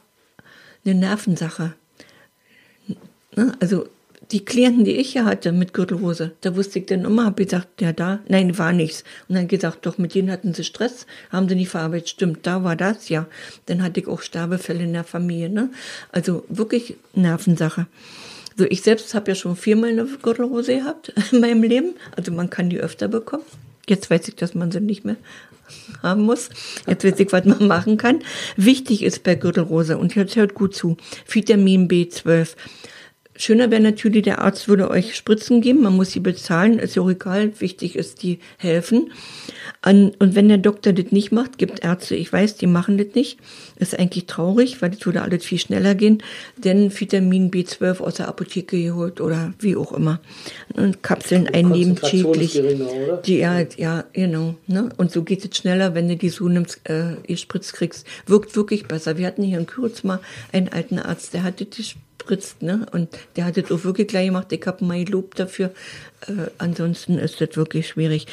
[0.85, 1.75] eine Nervensache.
[3.37, 3.55] Ne?
[3.61, 3.87] Also
[4.33, 7.81] die Klienten, die ich ja hatte mit Gürtelrose, da wusste ich dann immer, habe gesagt,
[7.81, 9.05] ja da, nein, war nichts.
[9.29, 12.65] Und dann gesagt, doch, mit denen hatten sie Stress, haben sie nicht verarbeitet, stimmt, da
[12.65, 13.29] war das, ja.
[13.67, 15.71] Dann hatte ich auch Sterbefälle in der Familie, ne?
[16.11, 17.87] Also wirklich Nervensache.
[18.57, 21.95] So, ich selbst habe ja schon viermal eine Gürtelrose gehabt in meinem Leben.
[22.17, 23.45] Also man kann die öfter bekommen.
[23.93, 25.17] Jetzt weiß ich, dass man sie nicht mehr
[26.03, 26.49] haben muss.
[26.87, 28.21] Jetzt weiß ich, was man machen kann.
[28.57, 30.97] Wichtig ist bei Gürtelrose, und jetzt hört gut zu,
[31.29, 32.57] Vitamin B12.
[33.37, 37.03] Schöner wäre natürlich, der Arzt würde euch Spritzen geben, man muss sie bezahlen, ist ja
[37.03, 39.13] auch egal, wichtig ist, die helfen.
[39.85, 43.39] Und wenn der Doktor das nicht macht, gibt Ärzte, ich weiß, die machen das nicht,
[43.77, 46.23] ist eigentlich traurig, weil das würde alles viel schneller gehen,
[46.57, 50.21] denn Vitamin B12 aus der Apotheke geholt oder wie auch immer.
[50.75, 52.63] Und Kapseln einnehmen, täglich.
[53.27, 54.55] Die, ja, ja, genau.
[54.69, 54.89] Ne?
[54.99, 58.07] Und so geht es schneller, wenn du die so nimmst, äh, ihr Spritz kriegst.
[58.27, 59.19] Wirkt wirklich besser.
[59.19, 60.21] Wir hatten hier in Kürz mal
[60.53, 61.85] einen alten Arzt, der hatte die
[62.23, 62.87] spritzt, ne?
[62.93, 64.53] Und der hat das auch wirklich gleich gemacht.
[64.53, 65.73] Ich habe mal Lob dafür.
[66.27, 68.27] Äh, ansonsten ist das wirklich schwierig.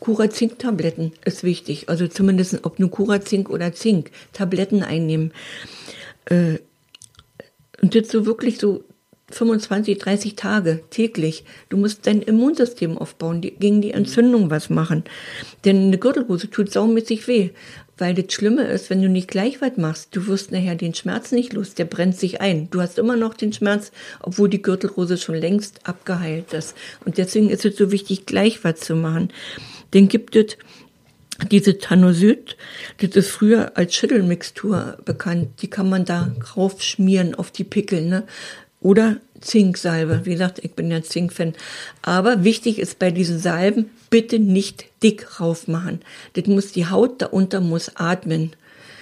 [0.00, 1.88] Cura-Zink-Tabletten ist wichtig.
[1.88, 5.32] Also zumindest, ob nur Cura-Zink oder Zink, Tabletten einnehmen.
[6.26, 6.58] Äh,
[7.80, 8.84] und das so wirklich so
[9.30, 11.44] 25, 30 Tage täglich.
[11.68, 15.04] Du musst dein Immunsystem aufbauen, die, gegen die Entzündung was machen.
[15.64, 17.50] Denn eine Gürtelrose tut saumäßig weh.
[17.98, 21.32] Weil das Schlimme ist, wenn du nicht gleich was machst, du wirst nachher den Schmerz
[21.32, 22.70] nicht los, der brennt sich ein.
[22.70, 26.74] Du hast immer noch den Schmerz, obwohl die Gürtelrose schon längst abgeheilt ist.
[27.04, 29.30] Und deswegen ist es so wichtig, gleich was zu machen.
[29.90, 30.56] Dann gibt es
[31.50, 32.56] diese Tanosyt,
[32.98, 38.24] das ist früher als Schüttelmixtur bekannt, die kann man da raufschmieren auf die Pickel, ne?
[38.80, 40.22] Oder Zinksalbe.
[40.24, 41.54] Wie gesagt, ich bin ja Zinkfan.
[42.02, 46.00] Aber wichtig ist bei diesen Salben, bitte nicht dick raufmachen.
[46.34, 48.52] Das muss, die Haut darunter muss atmen.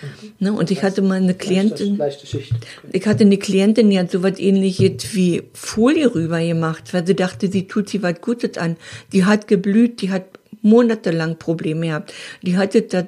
[0.00, 0.32] Mhm.
[0.38, 2.56] Ne, und ich hatte mal eine Klientin, leichte, leichte
[2.92, 7.16] ich hatte eine Klientin, die hat so was ähnliches wie Folie rüber gemacht, weil sie
[7.16, 8.76] dachte, sie tut sie was Gutes an.
[9.12, 10.24] Die hat geblüht, die hat
[10.62, 12.12] monatelang Probleme gehabt.
[12.42, 13.06] Die hatte da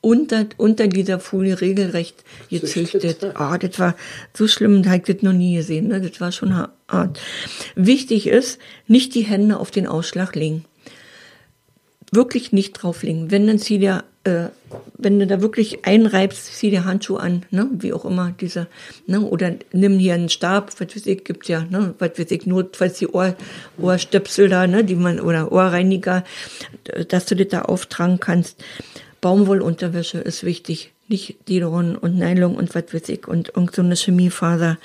[0.00, 3.24] unter, unter dieser Folie regelrecht gezüchtet.
[3.34, 3.96] Ah, oh, das war
[4.34, 5.88] so schlimm, da habe ich das noch nie gesehen.
[5.88, 6.00] Ne?
[6.00, 6.54] Das war schon
[6.88, 7.20] hart.
[7.74, 10.64] Wichtig ist, nicht die Hände auf den Ausschlag legen.
[12.12, 13.30] Wirklich nicht drauflegen.
[13.30, 14.46] Wenn, dann zieh dir, äh,
[14.96, 17.68] wenn du da wirklich einreibst, zieh dir Handschuh an, ne?
[17.72, 18.66] wie auch immer, dieser,
[19.06, 19.20] ne?
[19.20, 21.94] oder nimm hier einen Stab, was weiß ich, gibt's ja, ne?
[21.98, 23.36] was weiß ich, notfalls die Ohr,
[23.78, 24.82] Ohrstöpsel da, ne?
[24.82, 26.24] die man, oder Ohrreiniger,
[27.08, 28.56] dass du das da auftragen kannst
[29.20, 34.78] Baumwollunterwäsche ist wichtig, nicht Dideron und Nylon und was weiß ich und irgend so Chemiefaser.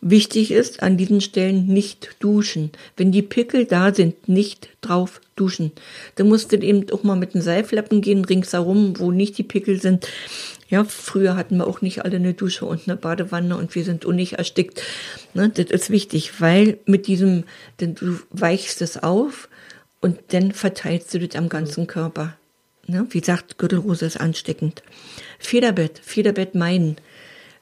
[0.00, 2.70] Wichtig ist an diesen Stellen nicht duschen.
[2.96, 5.72] Wenn die Pickel da sind, nicht drauf duschen.
[6.14, 9.80] Da musst du eben auch mal mit einem Seiflappen gehen, ringsherum, wo nicht die Pickel
[9.80, 10.06] sind.
[10.68, 14.06] Ja, früher hatten wir auch nicht alle eine Dusche und eine Badewanne und wir sind
[14.06, 14.82] nicht erstickt.
[15.34, 17.44] Ne, das ist wichtig, weil mit diesem,
[17.80, 19.48] denn du weichst es auf
[20.00, 22.36] und dann verteilst du das am ganzen Körper.
[22.88, 23.06] Ne?
[23.10, 24.82] Wie gesagt, Gürtelrose ist ansteckend.
[25.38, 26.96] Federbett, Federbett meiden.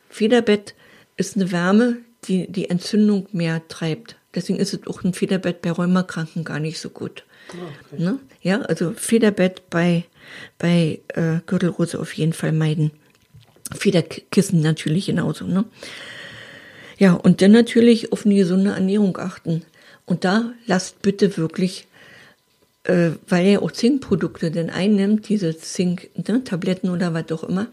[0.09, 0.75] Federbett
[1.17, 4.17] ist eine Wärme, die die Entzündung mehr treibt.
[4.35, 7.25] Deswegen ist es auch ein Federbett bei Rheumakranken gar nicht so gut.
[7.49, 8.03] Okay.
[8.03, 8.21] Ne?
[8.41, 10.05] Ja, also Federbett bei,
[10.59, 12.93] bei äh, Gürtelrose auf jeden Fall meiden.
[13.77, 15.47] Federkissen natürlich genauso.
[15.47, 15.65] Ne?
[16.99, 19.63] Ja, und dann natürlich auf eine gesunde Ernährung achten.
[20.05, 21.89] Und da lasst bitte wirklich
[22.87, 27.69] äh, weil er auch Zinkprodukte denn einnimmt, diese Zink-Tabletten ne, oder was auch immer,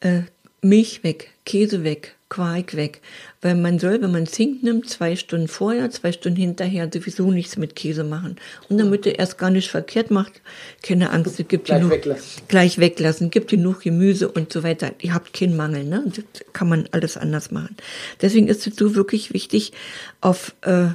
[0.00, 0.22] äh,
[0.62, 3.02] Milch weg, Käse weg, Quark weg.
[3.42, 7.58] Weil man soll, wenn man Zink nimmt, zwei Stunden vorher, zwei Stunden hinterher sowieso nichts
[7.58, 8.36] mit Käse machen.
[8.70, 10.40] Und damit er erst gar nicht verkehrt macht,
[10.82, 12.42] keine Angst, es gibt gleich genug, weglassen.
[12.48, 14.92] gleich weglassen, gibt genug Gemüse und so weiter.
[15.02, 16.02] Ihr habt keinen Mangel, ne?
[16.06, 17.76] Das kann man alles anders machen.
[18.22, 19.72] Deswegen ist es so wirklich wichtig,
[20.22, 20.88] auf äh,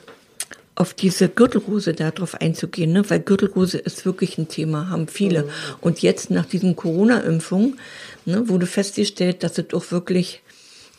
[0.80, 3.08] auf diese Gürtelrose darauf einzugehen, ne?
[3.10, 5.44] weil Gürtelrose ist wirklich ein Thema, haben viele.
[5.44, 5.50] Mhm.
[5.82, 7.78] Und jetzt nach diesen Corona-Impfungen
[8.26, 10.42] ne, wurde festgestellt, dass es auch wirklich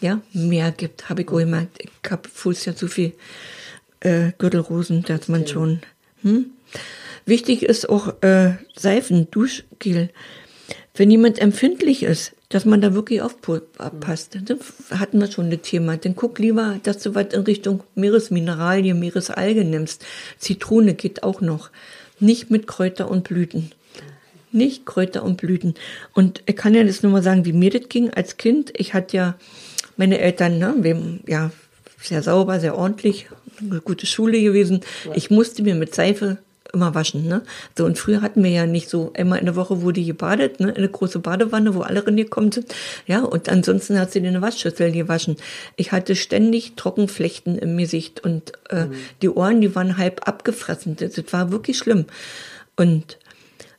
[0.02, 1.08] ja, mehr gibt.
[1.08, 1.78] Habe ich auch gemerkt.
[1.78, 3.12] Ich habe Fuß ja zu viel
[4.00, 5.80] äh, Gürtelrosen, dass man schon.
[6.22, 6.50] Hm?
[7.24, 10.10] Wichtig ist auch äh, Seifen, Duschgel.
[10.94, 14.38] Wenn jemand empfindlich ist, dass man da wirklich aufpasst.
[14.44, 15.96] Da hatten wir schon das Thema.
[15.96, 20.04] Dann guck lieber, dass du was in Richtung Meeresmineralien, Meeresalge nimmst.
[20.38, 21.70] Zitrone geht auch noch.
[22.18, 23.70] Nicht mit Kräuter und Blüten.
[24.52, 25.74] Nicht Kräuter und Blüten.
[26.12, 28.72] Und ich kann ja das nur mal sagen, wie mir das ging als Kind.
[28.76, 29.34] Ich hatte ja
[29.96, 31.52] meine Eltern, ne, ja,
[32.02, 33.28] sehr sauber, sehr ordentlich,
[33.60, 34.80] eine gute Schule gewesen.
[35.14, 36.38] Ich musste mir mit Seife
[36.72, 37.42] immer waschen, ne?
[37.76, 40.74] So, und früher hatten wir ja nicht so, einmal in der Woche wurde gebadet, ne?
[40.74, 42.74] Eine große Badewanne, wo alle reingekommen sind.
[43.06, 45.36] Ja, und ansonsten hat sie den Waschschüssel gewaschen.
[45.76, 48.94] Ich hatte ständig Trockenflechten im Gesicht und äh, mhm.
[49.22, 50.96] die Ohren, die waren halb abgefressen.
[50.96, 52.06] Das, das war wirklich schlimm.
[52.76, 53.18] Und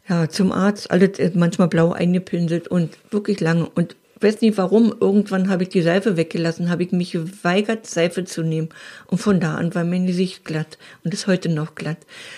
[0.07, 3.69] ja, zum Arzt, alles manchmal blau eingepinselt und wirklich lange.
[3.75, 8.25] Und weiß nicht warum, irgendwann habe ich die Seife weggelassen, habe ich mich geweigert, Seife
[8.25, 8.69] zu nehmen.
[9.07, 11.97] Und von da an war mein Gesicht glatt und ist heute noch glatt.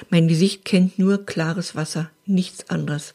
[0.10, 3.14] Mein Gesicht kennt nur klares Wasser, nichts anderes.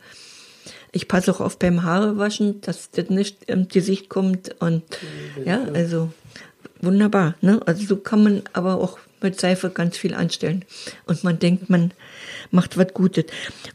[0.92, 4.82] Ich passe auch oft beim Haarewaschen, dass das nicht im Gesicht kommt und
[5.44, 6.12] ja, also
[6.80, 7.34] wunderbar.
[7.40, 7.60] Ne?
[7.66, 10.64] Also so kann man aber auch mit Seife ganz viel anstellen
[11.06, 11.92] und man denkt, man
[12.50, 13.24] macht was Gutes.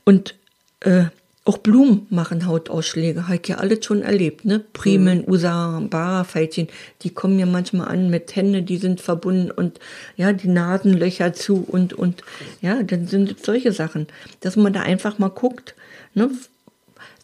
[0.05, 0.35] Und
[0.79, 1.05] äh,
[1.45, 4.59] auch Blumen machen Hautausschläge, habe ich ja alles schon erlebt, ne?
[4.71, 5.31] Primeln, mhm.
[5.31, 6.67] Usa, Barafeitchen,
[7.01, 9.79] die kommen ja manchmal an mit Hände, die sind verbunden und
[10.15, 12.23] ja, die Nasenlöcher zu und und
[12.61, 14.07] ja, dann sind es solche Sachen,
[14.39, 15.75] dass man da einfach mal guckt,
[16.13, 16.29] ne?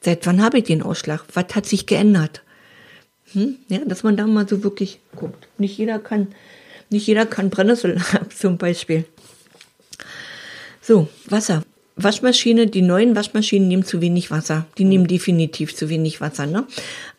[0.01, 1.25] Seit wann habe ich den Ausschlag?
[1.33, 2.41] Was hat sich geändert?
[3.33, 3.57] Hm?
[3.67, 5.47] Ja, dass man da mal so wirklich guckt.
[5.57, 6.27] Nicht jeder kann,
[6.89, 7.97] nicht jeder kann Brennnessel
[8.37, 9.05] zum Beispiel.
[10.81, 11.63] So, Wasser.
[12.03, 14.65] Waschmaschine, die neuen Waschmaschinen nehmen zu wenig Wasser.
[14.77, 16.45] Die nehmen definitiv zu wenig Wasser.
[16.45, 16.65] Ne?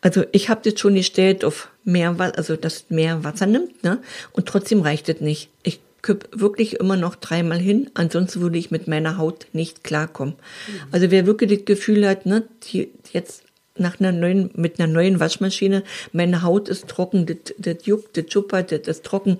[0.01, 4.01] Also ich habe das schon gestellt auf mehr, also dass mehr Wasser nimmt, ne?
[4.31, 5.49] Und trotzdem reicht es nicht.
[5.63, 10.35] Ich kipp wirklich immer noch dreimal hin, ansonsten würde ich mit meiner Haut nicht klarkommen.
[10.91, 13.43] Also wer wirklich das Gefühl hat, ne, die, jetzt
[13.77, 18.25] nach einer neuen, mit einer neuen Waschmaschine, meine Haut ist trocken, das, das juckt, das
[18.31, 19.37] schuppert, das ist trocken,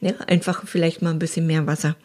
[0.00, 1.96] ja, einfach vielleicht mal ein bisschen mehr Wasser.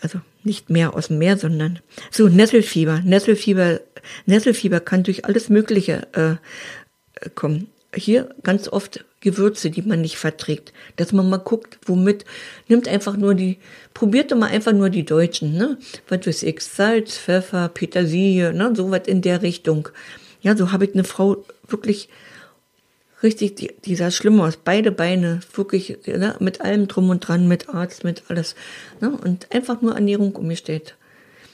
[0.00, 1.80] Also nicht mehr aus dem Meer, sondern
[2.10, 3.00] so Nesselfieber.
[3.04, 3.80] Nesselfieber,
[4.24, 7.68] Nesselfieber kann durch alles Mögliche äh, kommen.
[7.94, 10.72] Hier ganz oft Gewürze, die man nicht verträgt.
[10.96, 12.24] Dass man mal guckt, womit,
[12.68, 13.58] nimmt einfach nur die,
[13.94, 15.78] probiert doch mal einfach nur die Deutschen, ne?
[16.08, 18.72] Was weiß ich, Salz, Pfeffer, Petersilie, ne?
[18.74, 19.88] So was in der Richtung.
[20.42, 22.08] Ja, so habe ich eine Frau wirklich
[23.22, 24.56] richtig, die, die sah schlimm aus.
[24.56, 28.54] Beide Beine, wirklich, ne, mit allem drum und dran, mit Arzt, mit alles.
[29.00, 30.96] Ne, und einfach nur Ernährung umgestellt.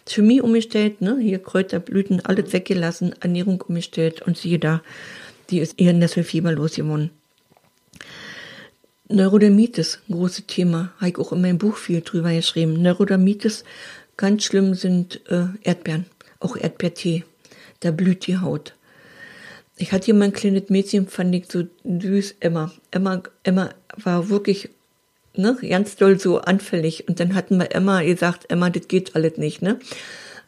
[0.09, 4.83] Chemie umgestellt, ne, hier Kräuterblüten, alles weggelassen, Ernährung umgestellt und siehe da,
[5.51, 7.11] die ist eher Nesselfieber losgeworden.
[9.09, 12.81] Neurodermitis, großes Thema, habe ich auch in meinem Buch viel drüber geschrieben.
[12.81, 13.64] Neurodermitis,
[14.16, 16.07] ganz schlimm sind äh, Erdbeeren,
[16.40, 17.25] auch Erdbeertee.
[17.81, 18.75] Da blüht die Haut.
[19.76, 22.70] Ich hatte hier mein kleines Mädchen, fand ich so süß, Emma.
[22.90, 24.68] Emma, Emma war wirklich
[25.35, 27.08] ne, ganz doll so anfällig.
[27.08, 29.78] Und dann hatten wir Emma gesagt, Emma, das geht alles nicht, ne?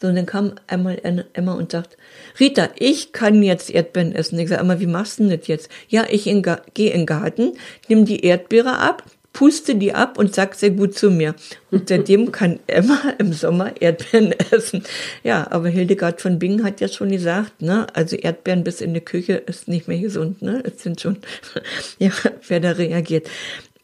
[0.01, 1.01] So, und dann kam einmal
[1.33, 1.97] Emma und sagt,
[2.39, 4.39] Rita, ich kann jetzt Erdbeeren essen.
[4.39, 5.71] Ich sage, Emma, wie machst du das jetzt?
[5.89, 7.53] Ja, ich gehe in den Garten,
[7.89, 9.05] nimm die Erdbeere ab,
[9.35, 11.35] puste die ab und sag sehr gut zu mir.
[11.71, 14.83] Und seitdem kann Emma im Sommer Erdbeeren essen.
[15.23, 19.03] Ja, aber Hildegard von Bingen hat ja schon gesagt, ne, also Erdbeeren bis in die
[19.03, 20.63] Küche ist nicht mehr gesund, ne?
[20.65, 21.19] Es sind schon,
[21.99, 22.13] ja,
[22.49, 23.29] wer da reagiert.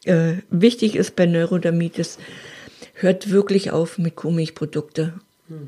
[0.05, 2.17] Äh, wichtig ist bei Neurodermitis,
[2.95, 5.13] hört wirklich auf mit Kuhmilchprodukte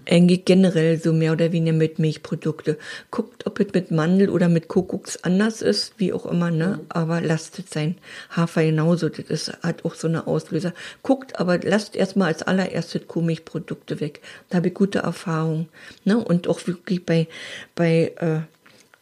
[0.09, 2.77] eigentlich generell so mehr oder weniger mit Milchprodukte.
[3.11, 6.79] Guckt, ob es mit Mandel oder mit Kokoks anders ist, wie auch immer, ne?
[6.81, 6.85] Mhm.
[6.89, 7.97] Aber lasst es sein.
[8.29, 10.73] Hafer genauso, das ist, hat auch so eine Auslöser.
[11.01, 14.21] Guckt, aber lasst erstmal als allererstes Kuhmilchprodukte weg.
[14.49, 15.69] Da habe ich gute Erfahrungen,
[16.05, 16.17] ne?
[16.17, 17.27] Und auch wirklich bei,
[17.75, 18.41] bei, äh,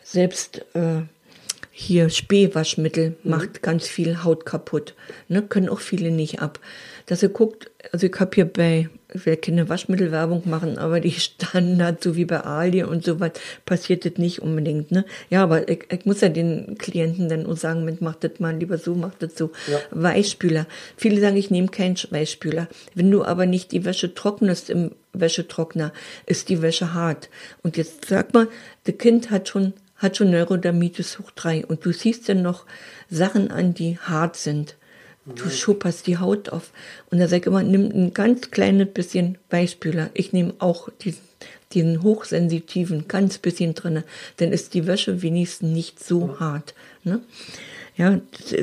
[0.04, 1.02] selbst, äh,
[1.72, 3.32] hier Spähwaschmittel mhm.
[3.32, 4.94] macht ganz viel Haut kaputt.
[5.28, 5.42] Ne?
[5.42, 6.60] Können auch viele nicht ab.
[7.06, 11.12] Dass ihr guckt, also ich habe hier bei ich will keine Waschmittelwerbung machen, aber die
[11.20, 13.32] Standard, so wie bei Ali und so was,
[13.66, 15.06] passiert das nicht unbedingt, ne?
[15.30, 18.56] Ja, aber ich, ich muss ja den Klienten dann auch sagen, mit, mach das mal
[18.56, 19.52] lieber so, mach das so.
[19.68, 19.80] Ja.
[19.92, 20.66] Weichspüler.
[20.98, 22.68] Viele sagen, ich nehme keinen Weichspüler.
[22.96, 25.92] Wenn du aber nicht die Wäsche trocknest im Wäschetrockner,
[26.26, 27.30] ist die Wäsche hart.
[27.64, 28.48] Und jetzt sag mal,
[28.86, 32.66] das Kind hat schon, hat schon Neurodermitis hoch drei und du siehst dann noch
[33.10, 34.78] Sachen an, die hart sind.
[35.26, 36.72] Du schupperst die Haut auf.
[37.12, 40.10] Und da sag ich immer, nimm ein ganz kleines bisschen Weichspüler.
[40.14, 41.22] Ich nehme auch diesen,
[41.74, 44.04] diesen hochsensitiven, ganz bisschen drinne.
[44.38, 46.74] Dann ist die Wäsche wenigstens nicht so hart.
[47.04, 47.22] Ne?
[47.98, 48.56] Ja, das,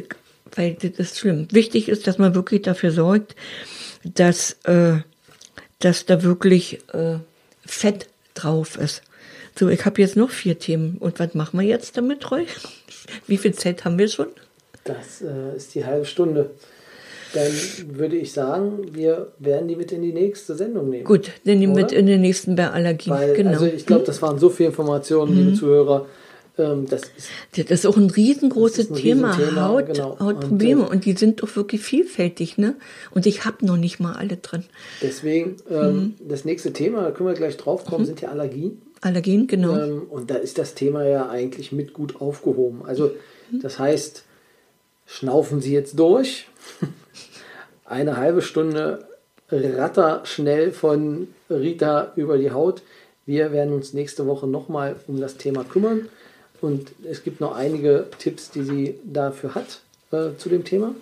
[0.57, 1.47] weil das ist schlimm.
[1.53, 3.37] Wichtig ist, dass man wirklich dafür sorgt,
[4.03, 4.97] dass, äh,
[5.79, 7.18] dass da wirklich äh,
[7.64, 9.03] Fett drauf ist.
[9.57, 10.99] So, ich habe jetzt noch vier Themen.
[10.99, 12.47] Und was machen wir jetzt damit, Roy?
[13.29, 14.29] Wie viel Zeit haben wir schon?
[14.88, 16.51] Das äh, ist die halbe Stunde.
[17.35, 17.53] Dann
[17.98, 21.05] würde ich sagen, wir werden die mit in die nächste Sendung nehmen.
[21.05, 23.11] Gut, dann nehmen wir mit in den nächsten bei Allergie.
[23.11, 23.51] Weil, genau.
[23.51, 25.38] Also ich glaube, das waren so viele Informationen, mhm.
[25.38, 26.07] liebe Zuhörer.
[26.57, 30.18] ähm, das ist, Das ist auch ein riesengroßes ein Thema, Riesenthema, Haut, genau.
[30.18, 30.83] Hautprobleme.
[30.83, 32.77] Und, Und, äh, die sind doch wirklich vielfältig, ne?
[33.11, 34.64] Und ich habe noch nicht mal alle drin.
[35.03, 38.81] deswegen, ähm, das nächste Thema, da können wir gleich drauf kommen, sind ja Allergien.
[39.03, 39.77] Allergien, genau.
[39.79, 42.87] Ähm, und da ist das Thema ja eigentlich mit gut aufgehoben.
[42.87, 43.11] Also,
[43.53, 44.24] das heißt,
[45.09, 46.47] schnaufen Sie jetzt durch.
[47.85, 49.09] Eine halbe Stunde
[49.51, 52.83] ratter schnell von Rita über die Haut.
[53.27, 56.09] Wir werden uns nächste Woche nochmal um das Thema kümmern.
[56.61, 59.81] Und es gibt noch einige Tipps, die sie dafür hat
[60.12, 60.94] äh, zu dem Thema.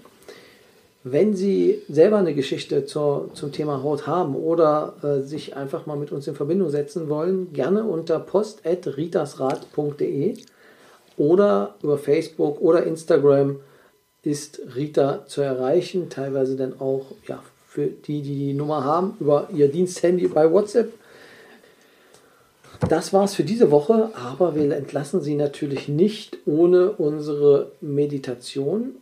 [1.02, 5.96] Wenn Sie selber eine Geschichte zur, zum Thema Haut haben oder äh, sich einfach mal
[5.96, 10.36] mit uns in Verbindung setzen wollen, gerne unter post.ritasrat.de
[11.16, 13.60] oder über Facebook oder Instagram
[14.26, 16.10] ist Rita zu erreichen.
[16.10, 20.92] Teilweise dann auch ja, für die, die die Nummer haben, über ihr Diensthandy bei WhatsApp.
[22.88, 28.96] Das war's für diese Woche, aber wir entlassen Sie natürlich nicht ohne unsere Meditation.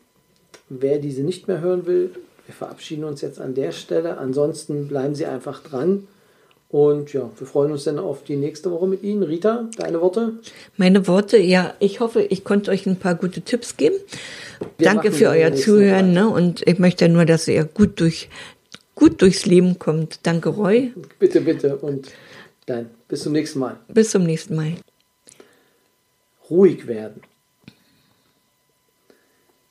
[0.68, 2.10] Wer diese nicht mehr hören will,
[2.46, 4.18] wir verabschieden uns jetzt an der Stelle.
[4.18, 6.06] Ansonsten bleiben Sie einfach dran.
[6.74, 9.22] Und ja, wir freuen uns dann auf die nächste Woche mit Ihnen.
[9.22, 10.40] Rita, deine Worte?
[10.76, 13.94] Meine Worte, ja, ich hoffe, ich konnte euch ein paar gute Tipps geben.
[14.76, 16.28] Wir Danke für euer Zuhören, ne?
[16.28, 18.28] Und ich möchte nur, dass ihr gut durch,
[18.96, 20.18] gut durchs Leben kommt.
[20.26, 20.92] Danke, Roy.
[21.20, 21.76] Bitte, bitte.
[21.76, 22.10] Und
[22.66, 23.78] dann bis zum nächsten Mal.
[23.86, 24.72] Bis zum nächsten Mal.
[26.50, 27.22] Ruhig werden.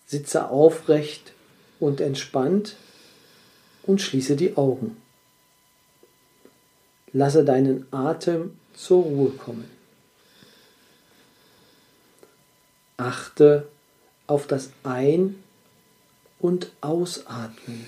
[0.06, 1.34] Sitze aufrecht
[1.82, 2.78] und entspannt
[3.86, 5.03] und schließe die Augen.
[7.14, 9.70] Lasse deinen Atem zur Ruhe kommen.
[12.98, 13.68] Achte
[14.26, 15.44] auf das Ein-
[16.40, 17.86] und Ausatmen.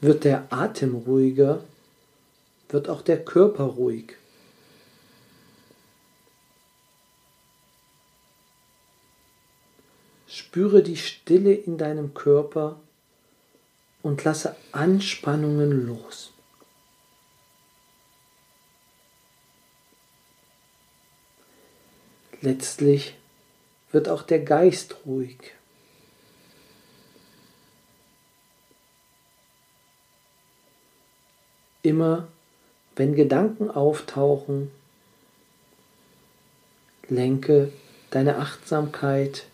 [0.00, 1.62] Wird der Atem ruhiger,
[2.70, 4.16] wird auch der Körper ruhig.
[10.30, 12.78] Spüre die Stille in deinem Körper
[14.00, 16.32] und lasse Anspannungen los.
[22.40, 23.18] Letztlich
[23.90, 25.52] wird auch der Geist ruhig.
[31.82, 32.28] Immer
[32.94, 34.70] wenn Gedanken auftauchen,
[37.08, 37.72] lenke
[38.10, 39.49] deine Achtsamkeit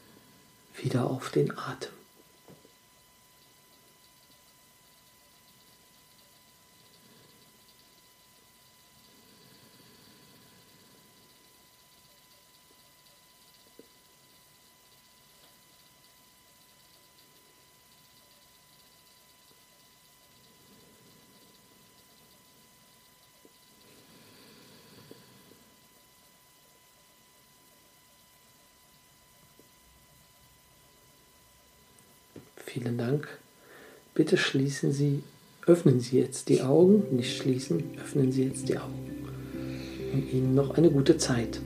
[0.83, 1.96] wieder auf den Atem.
[32.97, 33.29] Vielen Dank.
[34.15, 35.23] Bitte schließen Sie,
[35.67, 39.27] öffnen Sie jetzt die Augen, nicht schließen, öffnen Sie jetzt die Augen.
[40.15, 41.61] Und Ihnen noch eine gute Zeit.